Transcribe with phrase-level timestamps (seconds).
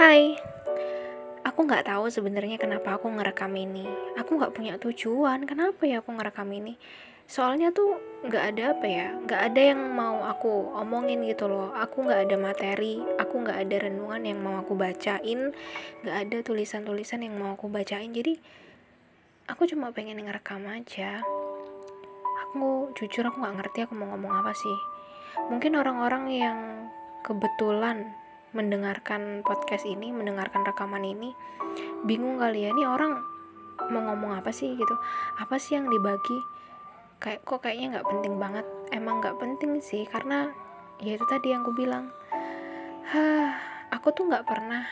[0.00, 0.32] Hai,
[1.44, 3.84] aku nggak tahu sebenarnya kenapa aku ngerekam ini.
[4.16, 5.44] Aku nggak punya tujuan.
[5.44, 6.80] Kenapa ya aku ngerekam ini?
[7.28, 11.76] Soalnya tuh nggak ada apa ya, nggak ada yang mau aku omongin gitu loh.
[11.76, 15.52] Aku nggak ada materi, aku nggak ada renungan yang mau aku bacain,
[16.00, 18.08] nggak ada tulisan-tulisan yang mau aku bacain.
[18.08, 18.40] Jadi
[19.52, 21.20] aku cuma pengen ngerekam aja.
[22.48, 24.78] Aku jujur aku nggak ngerti aku mau ngomong apa sih.
[25.52, 26.58] Mungkin orang-orang yang
[27.20, 28.16] kebetulan
[28.50, 31.34] mendengarkan podcast ini, mendengarkan rekaman ini,
[32.06, 33.20] bingung kali ya, ini orang
[33.90, 34.94] mau ngomong apa sih gitu?
[35.38, 36.38] Apa sih yang dibagi?
[37.20, 38.66] Kayak kok kayaknya nggak penting banget.
[38.90, 40.50] Emang nggak penting sih, karena
[41.00, 42.10] ya itu tadi yang aku bilang.
[43.10, 43.58] Hah,
[43.90, 44.86] aku tuh nggak pernah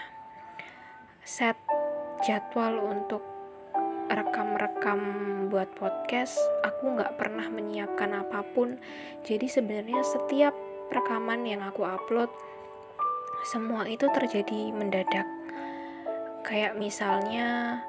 [1.23, 1.55] set
[2.27, 3.23] jadwal untuk
[4.09, 5.01] rekam-rekam
[5.53, 8.81] buat podcast aku nggak pernah menyiapkan apa pun
[9.21, 10.57] jadi sebenarnya setiap
[10.89, 12.33] rekaman yang aku upload
[13.47, 15.27] semua itu terjadi mendadak.
[16.43, 17.81] Kayak misalnya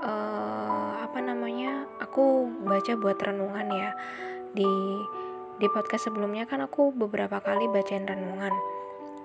[0.00, 3.90] uh, apa namanya aku baca buat renungan ya.
[4.56, 4.72] Di
[5.56, 8.52] di podcast sebelumnya kan aku beberapa kali bacain renungan.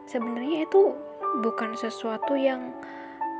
[0.07, 0.95] Sebenarnya itu
[1.43, 2.75] bukan sesuatu yang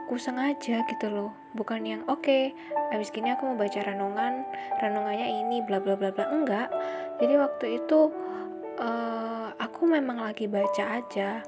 [0.07, 1.31] ku sengaja gitu loh.
[1.55, 2.55] Bukan yang oke okay,
[2.91, 4.43] habis gini aku mau baca renungan
[4.79, 6.27] renungannya ini bla bla bla bla.
[6.31, 6.67] Enggak.
[7.19, 8.11] Jadi waktu itu
[8.79, 11.43] uh, aku memang lagi baca aja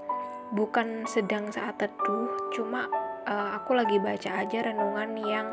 [0.54, 2.86] bukan sedang saat teduh cuma
[3.26, 5.48] uh, aku lagi baca aja renungan yang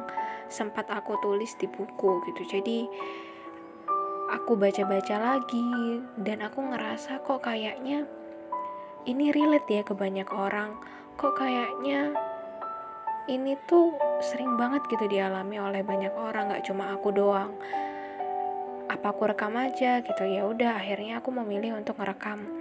[0.53, 2.43] sempat aku tulis di buku gitu.
[2.45, 2.85] Jadi
[4.31, 8.05] aku baca-baca lagi dan aku ngerasa kok kayaknya
[9.09, 10.77] ini relate ya ke banyak orang.
[11.17, 12.13] Kok kayaknya
[13.33, 17.57] ini tuh sering banget gitu dialami oleh banyak orang nggak cuma aku doang.
[18.91, 20.23] Apa aku rekam aja gitu?
[20.29, 22.60] Ya udah akhirnya aku memilih untuk ngerekam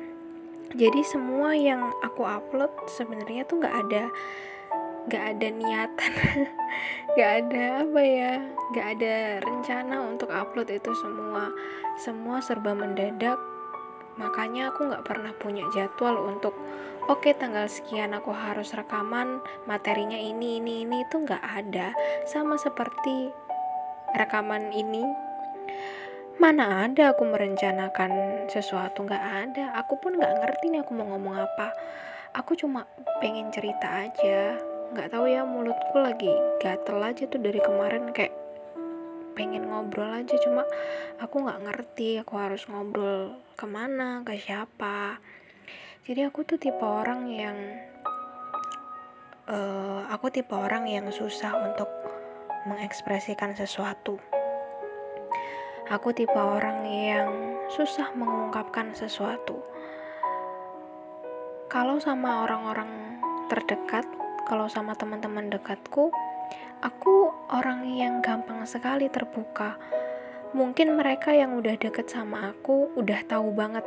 [0.75, 4.03] jadi semua yang aku upload sebenarnya tuh nggak ada
[5.09, 6.13] nggak ada niatan
[7.17, 8.33] nggak ada apa ya
[8.69, 11.49] nggak ada rencana untuk upload itu semua.
[11.97, 13.41] Semua serba mendadak.
[14.21, 16.53] Makanya aku nggak pernah punya jadwal untuk
[17.09, 21.97] oke okay, tanggal sekian aku harus rekaman materinya ini ini ini itu nggak ada.
[22.29, 23.33] Sama seperti
[24.13, 25.01] rekaman ini
[26.39, 29.75] Mana ada aku merencanakan sesuatu, nggak ada.
[29.83, 31.75] Aku pun nggak ngerti nih aku mau ngomong apa.
[32.31, 32.87] Aku cuma
[33.19, 34.55] pengen cerita aja.
[34.95, 36.31] Nggak tahu ya mulutku lagi
[36.63, 38.31] gatel aja tuh dari kemarin kayak
[39.35, 40.67] pengen ngobrol aja cuma
[41.15, 45.15] aku nggak ngerti aku harus ngobrol ke mana ke siapa
[46.03, 47.55] jadi aku tuh tipe orang yang
[49.47, 51.87] uh, aku tipe orang yang susah untuk
[52.67, 54.19] mengekspresikan sesuatu
[55.89, 59.57] Aku tipe orang yang susah mengungkapkan sesuatu.
[61.65, 63.17] Kalau sama orang-orang
[63.49, 64.05] terdekat,
[64.45, 66.13] kalau sama teman-teman dekatku,
[66.85, 69.81] aku orang yang gampang sekali terbuka.
[70.53, 73.85] Mungkin mereka yang udah deket sama aku udah tahu banget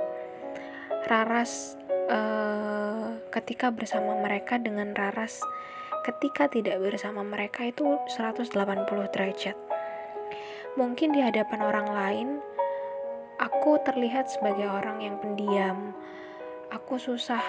[1.07, 1.79] Raras
[2.11, 5.39] uh, ketika bersama mereka dengan Raras
[6.03, 8.51] ketika tidak bersama mereka itu 180
[9.15, 9.55] derajat
[10.73, 12.29] Mungkin di hadapan orang lain,
[13.37, 15.93] aku terlihat sebagai orang yang pendiam.
[16.73, 17.45] Aku susah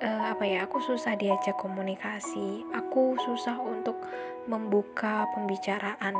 [0.00, 0.64] uh, apa ya?
[0.64, 2.64] Aku susah diajak komunikasi.
[2.72, 4.00] Aku susah untuk
[4.48, 6.16] membuka pembicaraan.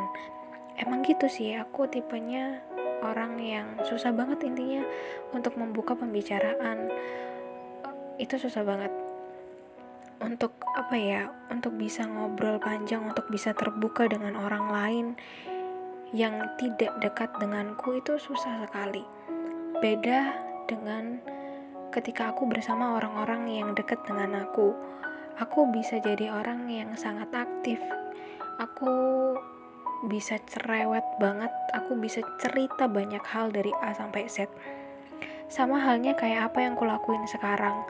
[0.77, 2.61] Emang gitu sih, aku tipenya
[3.01, 4.85] orang yang susah banget intinya
[5.33, 6.93] untuk membuka pembicaraan.
[8.21, 8.93] Itu susah banget
[10.21, 15.07] untuk apa ya untuk bisa ngobrol panjang untuk bisa terbuka dengan orang lain
[16.15, 19.03] yang tidak dekat denganku itu susah sekali.
[19.83, 20.39] Beda
[20.71, 21.19] dengan
[21.91, 24.75] ketika aku bersama orang-orang yang dekat dengan aku.
[25.37, 27.77] Aku bisa jadi orang yang sangat aktif.
[28.57, 28.93] Aku
[30.09, 34.49] bisa cerewet banget, aku bisa cerita banyak hal dari A sampai Z.
[35.49, 37.85] Sama halnya kayak apa yang kulakuin sekarang.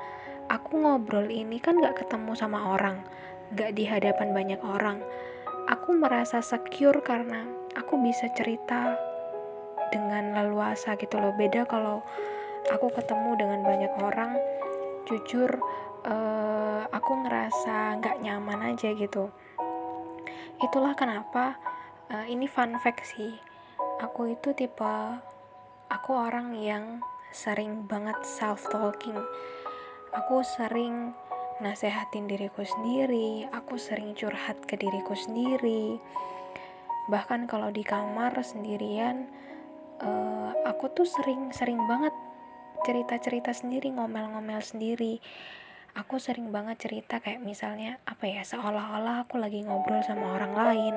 [0.46, 3.02] Aku ngobrol ini kan gak ketemu sama orang,
[3.54, 5.02] gak di hadapan banyak orang.
[5.66, 8.96] Aku merasa secure karena aku bisa cerita
[9.92, 11.36] dengan leluasa gitu loh.
[11.36, 12.02] Beda kalau
[12.72, 14.34] aku ketemu dengan banyak orang
[15.06, 15.60] jujur
[16.08, 19.30] uh, aku ngerasa nggak nyaman aja gitu.
[20.58, 21.60] Itulah kenapa
[22.10, 23.36] uh, ini fun fact sih.
[24.02, 24.96] Aku itu tipe
[25.86, 27.00] aku orang yang
[27.30, 29.16] sering banget self talking
[30.16, 31.12] aku sering
[31.60, 36.00] nasehatin diriku sendiri aku sering curhat ke diriku sendiri
[37.06, 39.30] bahkan kalau di kamar sendirian
[40.02, 42.12] uh, aku tuh sering sering banget
[42.84, 45.18] cerita-cerita sendiri ngomel-ngomel sendiri.
[45.96, 50.94] Aku sering banget cerita kayak misalnya apa ya seolah-olah aku lagi ngobrol sama orang lain.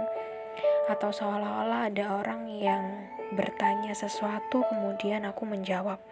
[0.92, 2.84] Atau seolah-olah ada orang yang
[3.32, 6.04] bertanya sesuatu kemudian aku menjawab.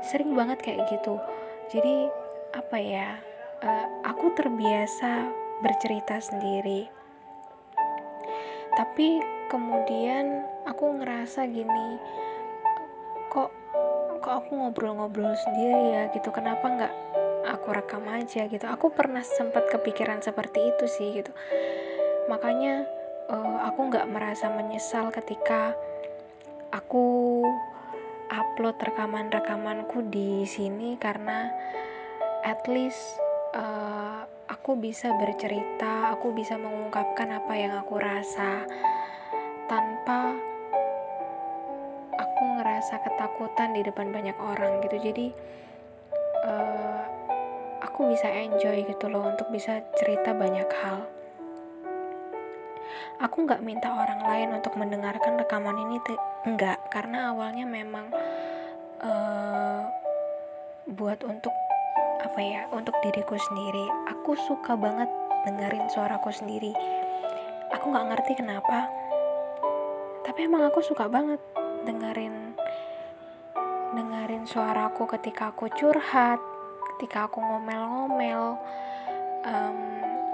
[0.00, 1.20] Sering banget kayak gitu.
[1.68, 2.08] Jadi
[2.56, 3.20] apa ya
[3.60, 5.28] uh, aku terbiasa
[5.60, 6.95] bercerita sendiri
[8.76, 11.96] tapi kemudian aku ngerasa gini
[13.32, 13.50] kok
[14.20, 16.28] kok aku ngobrol-ngobrol sendiri ya gitu?
[16.34, 16.94] Kenapa nggak
[17.46, 18.66] aku rekam aja gitu?
[18.68, 21.32] Aku pernah sempat kepikiran seperti itu sih gitu.
[22.28, 22.84] Makanya
[23.30, 25.78] uh, aku nggak merasa menyesal ketika
[26.74, 27.40] aku
[28.26, 31.46] upload rekaman-rekamanku di sini karena
[32.42, 33.18] at least
[33.54, 38.62] uh, aku bisa bercerita aku bisa mengungkapkan apa yang aku rasa
[39.66, 40.38] tanpa
[42.14, 44.96] aku ngerasa ketakutan di depan banyak orang gitu.
[45.02, 45.26] Jadi
[46.46, 47.02] uh,
[47.82, 51.10] aku bisa enjoy gitu loh untuk bisa cerita banyak hal.
[53.18, 55.96] Aku nggak minta orang lain untuk mendengarkan rekaman ini
[56.46, 58.12] enggak karena awalnya memang
[59.02, 59.82] uh,
[60.86, 61.50] buat untuk
[62.26, 63.86] apa ya untuk diriku sendiri.
[64.10, 65.06] Aku suka banget
[65.46, 66.74] dengerin suaraku sendiri.
[67.70, 68.90] Aku nggak ngerti kenapa
[70.26, 71.38] tapi emang aku suka banget
[71.86, 72.58] dengerin
[73.94, 76.42] dengerin suaraku ketika aku curhat
[76.92, 78.58] ketika aku ngomel-ngomel.
[79.46, 79.78] Um,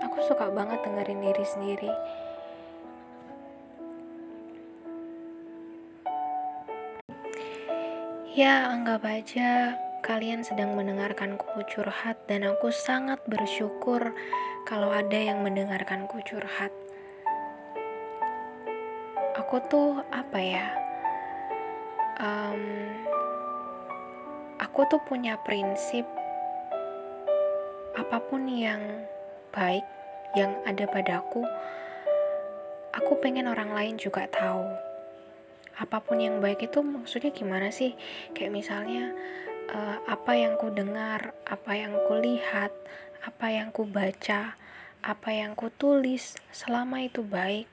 [0.00, 1.92] aku suka banget dengerin diri sendiri.
[8.32, 14.12] Ya anggap aja kalian sedang mendengarkanku curhat dan aku sangat bersyukur
[14.66, 16.74] kalau ada yang mendengarkanku curhat
[19.38, 20.66] aku tuh apa ya
[22.20, 22.62] um,
[24.60, 26.04] aku tuh punya prinsip
[27.96, 29.08] apa pun yang
[29.52, 29.84] baik
[30.32, 31.44] yang ada padaku,
[32.96, 34.64] aku pengen orang lain juga tahu.
[35.76, 37.96] Apa pun yang baik itu maksudnya gimana sih?
[38.32, 39.12] Kayak misalnya
[39.72, 42.70] uh, apa yang ku dengar, apa yang ku lihat,
[43.24, 44.54] apa yang ku baca,
[45.02, 47.66] apa yang ku tulis, selama itu baik,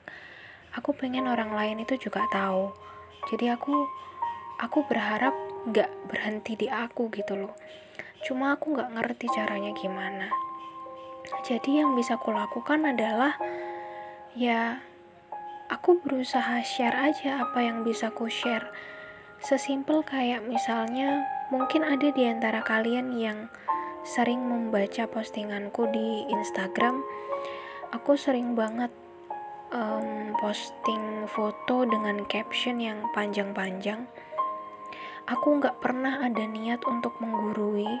[0.74, 2.72] aku pengen orang lain itu juga tahu.
[3.28, 3.86] Jadi aku
[4.58, 5.32] aku berharap
[5.70, 7.52] gak berhenti di aku gitu loh
[8.20, 10.28] Cuma aku gak ngerti caranya gimana.
[11.44, 13.36] Jadi yang bisa aku lakukan adalah
[14.36, 14.84] ya
[15.72, 18.68] aku berusaha share aja apa yang bisa aku share.
[19.40, 23.50] Sesimpel kayak misalnya mungkin ada di antara kalian yang
[24.06, 27.02] sering membaca postinganku di Instagram.
[27.90, 28.94] Aku sering banget
[29.74, 34.06] um, posting foto dengan caption yang panjang-panjang.
[35.26, 37.98] Aku nggak pernah ada niat untuk menggurui.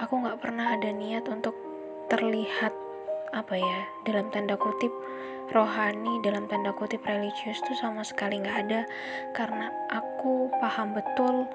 [0.00, 1.54] Aku nggak pernah ada niat untuk
[2.08, 2.72] terlihat
[3.30, 4.90] apa ya dalam tanda kutip
[5.54, 8.80] rohani dalam tanda kutip religius tuh sama sekali nggak ada.
[9.36, 11.46] Karena aku paham betul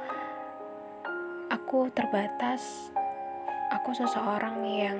[1.49, 2.89] aku terbatas.
[3.73, 4.99] Aku seseorang yang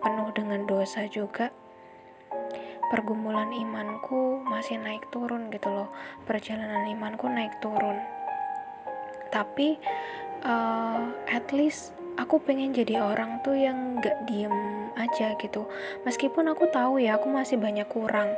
[0.00, 1.52] penuh dengan dosa juga.
[2.90, 5.90] Pergumulan imanku masih naik turun gitu loh.
[6.26, 7.98] Perjalanan imanku naik turun.
[9.30, 9.78] Tapi
[10.42, 15.70] uh, at least aku pengen jadi orang tuh yang gak diem aja gitu.
[16.02, 18.34] Meskipun aku tahu ya aku masih banyak kurang.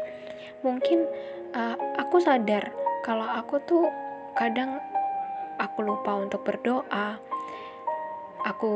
[0.61, 1.09] Mungkin
[1.57, 3.89] uh, aku sadar kalau aku tuh
[4.37, 4.81] kadang
[5.63, 7.23] aku lupa untuk berdoa.
[8.43, 8.75] Aku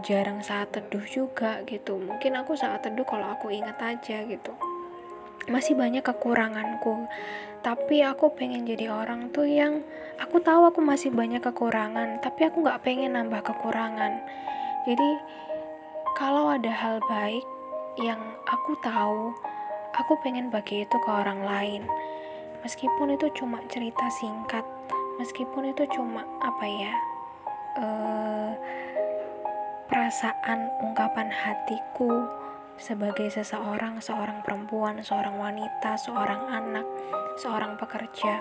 [0.00, 2.00] jarang saat teduh juga gitu.
[2.00, 4.56] Mungkin aku saat teduh kalau aku ingat aja gitu.
[5.52, 7.04] Masih banyak kekuranganku.
[7.60, 9.84] Tapi aku pengen jadi orang tuh yang
[10.16, 14.18] aku tahu aku masih banyak kekurangan tapi aku nggak pengen nambah kekurangan.
[14.88, 15.10] Jadi
[16.18, 17.44] kalau ada hal baik
[18.00, 19.30] yang aku tahu
[19.92, 21.82] aku pengen bagi itu ke orang lain.
[22.64, 24.64] Meskipun itu cuma cerita singkat
[25.20, 26.94] meskipun itu cuma apa ya
[27.80, 28.50] uh,
[29.88, 32.24] perasaan ungkapan hatiku
[32.80, 36.86] sebagai seseorang, seorang perempuan, seorang wanita, seorang anak,
[37.36, 38.40] seorang pekerja.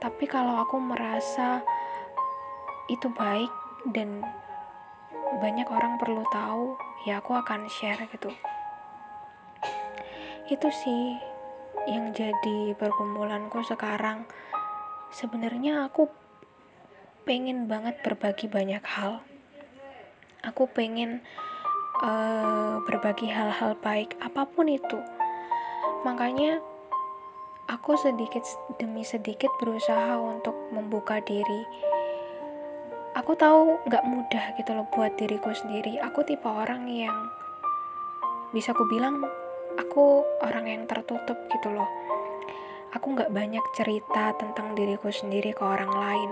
[0.00, 1.60] Tapi kalau aku merasa
[2.88, 3.52] itu baik
[3.92, 4.24] dan
[5.42, 8.32] banyak orang perlu tahu, ya aku akan share gitu.
[10.48, 11.18] Itu sih
[11.86, 14.26] yang jadi pergumulanku sekarang.
[15.10, 16.06] Sebenarnya aku
[17.26, 19.26] pengen banget berbagi banyak hal.
[20.46, 21.20] Aku pengen
[21.98, 25.02] uh, berbagi hal-hal baik apa pun itu.
[26.06, 26.62] Makanya
[27.66, 28.46] aku sedikit
[28.78, 31.66] demi sedikit berusaha untuk membuka diri.
[33.18, 35.98] Aku tahu nggak mudah gitu loh buat diriku sendiri.
[36.06, 37.18] Aku tipe orang yang
[38.54, 39.22] bisa aku bilang
[39.78, 41.86] aku orang yang tertutup gitu loh
[42.94, 46.30] aku nggak banyak cerita tentang diriku sendiri ke orang lain.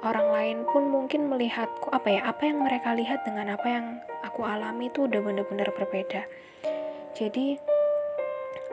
[0.00, 3.86] Orang lain pun mungkin melihatku apa ya apa yang mereka lihat dengan apa yang
[4.24, 6.24] aku alami itu udah bener-bener berbeda.
[7.12, 7.60] Jadi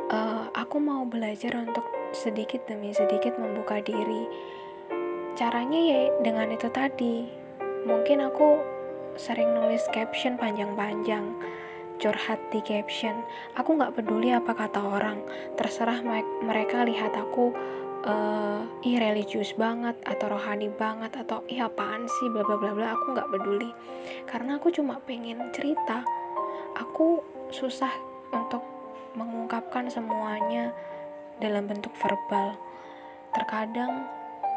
[0.08, 1.84] uh, aku mau belajar untuk
[2.16, 4.24] sedikit demi sedikit membuka diri.
[5.36, 7.28] Caranya ya dengan itu tadi.
[7.84, 8.78] Mungkin aku
[9.18, 11.26] sering nulis caption panjang-panjang
[11.98, 13.26] curhat di caption.
[13.58, 15.22] Aku nggak peduli apa kata orang.
[15.58, 16.02] Terserah
[16.46, 17.54] mereka lihat aku
[18.06, 22.88] uh, ih religius banget atau rohani banget atau ih apaan sih bla bla bla bla
[22.94, 23.70] aku nggak peduli.
[24.30, 26.06] Karena aku cuma pengen cerita.
[26.78, 27.92] Aku susah
[28.30, 28.62] untuk
[29.18, 30.72] mengungkapkan semuanya
[31.42, 32.54] dalam bentuk verbal.
[33.34, 34.06] Terkadang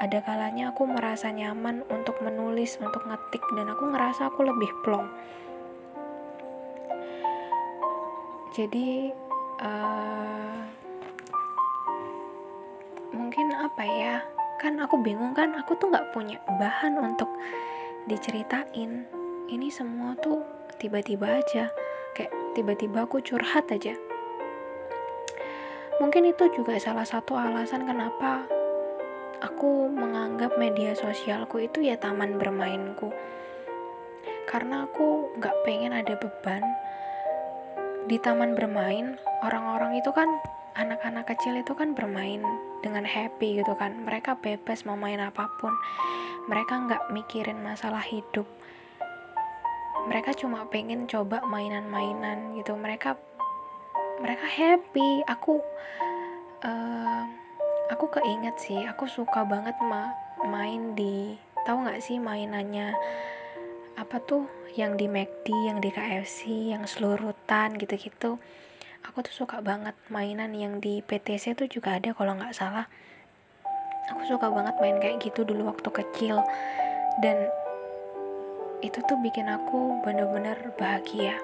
[0.01, 5.09] ada kalanya aku merasa nyaman untuk menulis, untuk ngetik, dan aku ngerasa aku lebih plong.
[8.51, 9.15] Jadi,
[9.63, 10.59] uh,
[13.15, 14.27] mungkin apa ya?
[14.59, 17.31] Kan aku bingung kan aku tuh nggak punya bahan untuk
[18.11, 19.07] diceritain.
[19.47, 20.43] Ini semua tuh
[20.83, 21.71] tiba-tiba aja
[22.19, 23.95] kayak tiba-tiba aku curhat aja.
[26.03, 28.51] Mungkin itu juga salah satu alasan kenapa
[29.39, 33.15] aku menganggap media sosialku itu ya taman bermainku.
[34.51, 36.67] Karena aku nggak pengen ada beban
[38.11, 39.15] di taman bermain
[39.47, 40.27] orang-orang itu kan
[40.75, 42.43] anak-anak kecil itu kan bermain
[42.83, 44.03] dengan happy gitu kan.
[44.03, 45.71] Mereka bebas mau main apa pun.
[46.51, 48.51] Mereka nggak mikirin masalah hidup.
[50.11, 52.75] Mereka cuma pengen coba mainan-mainan gitu.
[52.75, 53.15] Mereka
[54.19, 55.23] mereka happy.
[55.31, 55.63] Aku
[56.67, 57.23] uh,
[57.95, 60.15] aku keinget sih aku suka banget ma
[60.47, 62.95] main di tahu nggak sih mainannya
[63.99, 64.47] apa tuh
[64.79, 68.39] yang di McD yang di KFC yang selurutan gitu-gitu.
[69.09, 72.87] Aku tuh suka banget mainan yang di PTC tuh juga ada kalau nggak salah.
[74.13, 76.43] Aku suka banget main kayak gitu dulu waktu kecil.
[77.19, 77.49] Dan
[78.81, 81.37] itu tuh bikin aku bener-bener bahagia.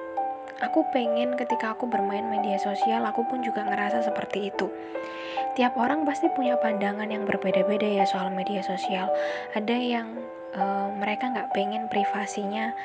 [0.64, 4.72] Aku pengen ketika aku bermain media sosial aku pun juga ngerasa seperti itu.
[5.56, 9.08] Tiap orang pasti punya pandangan yang berbeda-beda ya soal media sosial.
[9.52, 10.08] Ada yang
[10.54, 12.76] uh, mereka nggak pengen privasinya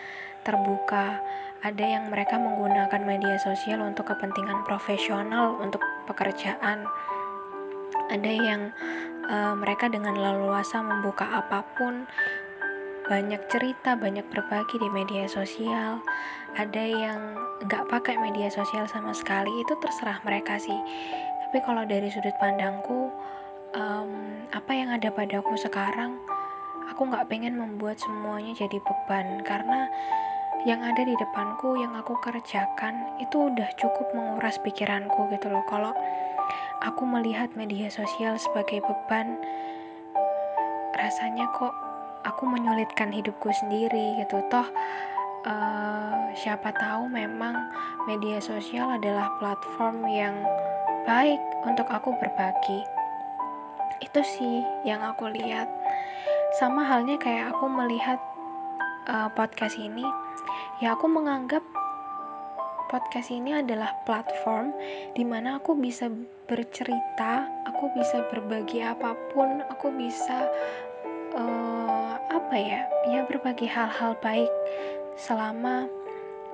[0.41, 1.21] terbuka.
[1.61, 6.89] Ada yang mereka menggunakan media sosial untuk kepentingan profesional untuk pekerjaan.
[8.09, 8.73] Ada yang
[9.29, 12.09] uh, mereka dengan leluasa membuka apa pun.
[13.05, 16.01] Banyak cerita banyak berbagi di media sosial.
[16.57, 17.19] Ada yang
[17.61, 20.77] nggak pakai media sosial sama sekali itu terserah mereka sih.
[21.45, 23.11] Tapi kalau dari sudut pandangku
[23.75, 24.11] um,
[24.49, 26.15] apa yang ada padaku sekarang
[26.91, 29.87] aku nggak pengen membuat semuanya jadi beban karena
[30.67, 35.65] yang ada di depanku yang aku kerjakan itu udah cukup menguras pikiranku gitu loh.
[35.65, 35.89] Kalau
[36.85, 39.41] aku melihat media sosial sebagai beban
[40.93, 41.73] rasanya kok
[42.21, 44.37] aku menyulitkan hidupku sendiri gitu.
[44.53, 44.67] Toh
[45.49, 47.57] uh, siapa tahu memang
[48.05, 50.37] media sosial adalah platform yang
[51.09, 52.85] baik untuk aku berbagi.
[53.97, 55.80] Itu sih yang aku lihat
[56.59, 58.19] sama halnya kayak aku melihat
[59.07, 60.03] uh, podcast ini
[60.83, 61.63] ya aku menganggap
[62.91, 64.75] podcast ini adalah platform
[65.15, 66.11] di mana aku bisa
[66.51, 70.51] bercerita, aku bisa berbagi apa pun, aku bisa
[71.31, 74.51] uh, apa ya, ya berbagi hal-hal baik
[75.15, 75.87] selama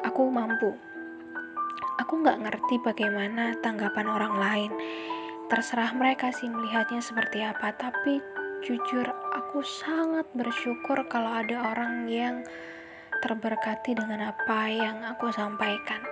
[0.06, 0.78] aku mampu.
[1.98, 4.72] Aku nggak ngerti bagaimana tanggapan orang lain.
[5.50, 8.22] Terserah mereka sih melihatnya seperti apa, tapi
[8.68, 12.44] jujur aku sangat bersyukur kalau ada orang yang
[13.24, 16.04] terberkati dengan apa yang aku sampaikan.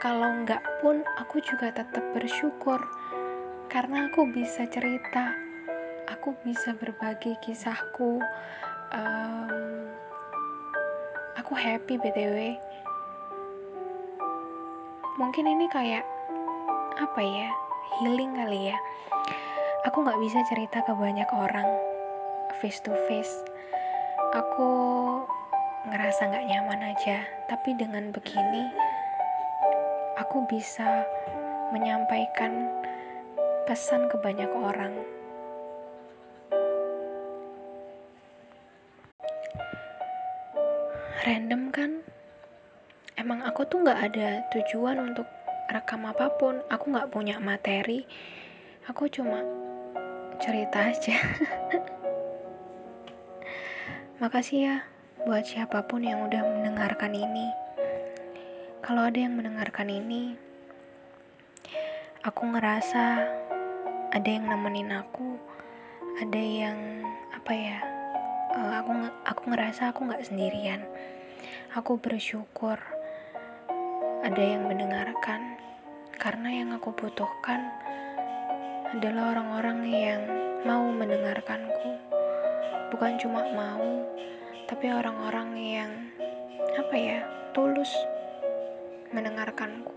[0.00, 2.80] Kalau enggak pun, aku juga tetap bersyukur
[3.68, 5.36] karena aku bisa cerita,
[6.08, 8.24] aku bisa berbagi kisahku.
[8.88, 9.92] Um,
[11.36, 12.56] aku happy btw.
[15.20, 16.08] Mungkin ini kayak
[16.96, 17.52] apa ya,
[18.00, 18.78] healing kali ya.
[19.92, 21.87] Aku nggak bisa cerita ke banyak orang
[22.58, 23.34] face to face.
[24.34, 24.70] Aku
[25.86, 28.66] ngerasa gak nyaman aja, tapi dengan begini
[30.18, 31.06] aku bisa
[31.70, 32.66] menyampaikan
[33.70, 34.90] pesan ke banyak orang.
[41.22, 41.90] Random kan?
[43.14, 45.30] Emang aku tuh gak ada tujuan untuk
[45.70, 46.58] rekam apa pun.
[46.72, 48.02] Aku gak punya materi.
[48.90, 49.46] Aku cuma
[50.42, 51.18] cerita aja.
[54.18, 54.76] Makasih ya
[55.30, 57.54] buat siapa pun yang udah mendengarkan ini.
[58.82, 60.34] Kalau ada yang mendengarkan ini,
[62.26, 63.22] aku ngerasa
[64.10, 65.38] ada yang nemenin aku,
[66.18, 67.78] ada yang apa ya?
[68.58, 68.90] Uh, aku
[69.22, 70.82] aku ngerasa aku nggak sendirian.
[71.78, 72.74] Aku bersyukur
[74.26, 75.62] ada yang mendengarkan
[76.18, 77.70] karena yang aku butuhkan
[78.98, 80.20] adalah orang-orang yang
[80.66, 82.07] mau mendengarkanku
[82.88, 84.04] bukan cuma mau
[84.68, 85.90] tapi orang-orang yang
[86.76, 87.18] apa ya
[87.56, 87.88] tulus
[89.12, 89.92] mendengarkanku.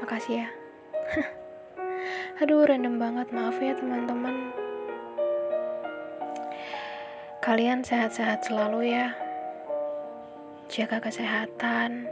[0.00, 0.48] Makasih ya.
[2.40, 3.28] Aduh random banget.
[3.32, 4.52] Maaf ya teman-teman.
[7.44, 9.12] Kalian sehat-sehat selalu ya.
[10.72, 12.08] Jaga kesehatan.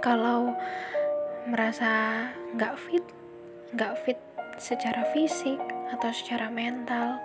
[0.00, 0.56] Kalau
[1.48, 2.24] merasa
[2.56, 3.04] nggak fit
[3.72, 4.20] nggak fit
[4.58, 5.58] secara fisik
[5.94, 7.22] atau secara mental,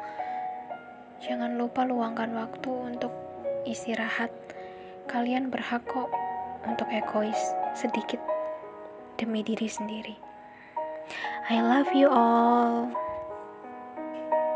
[1.20, 3.12] jangan lupa luangkan waktu untuk
[3.66, 4.30] istirahat.
[5.10, 6.08] Kalian berhak kok
[6.64, 7.38] untuk egois
[7.76, 8.22] sedikit
[9.20, 10.16] demi diri sendiri.
[11.52, 13.03] I love you all.